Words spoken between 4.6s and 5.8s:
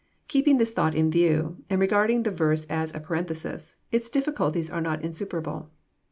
are not insuperable.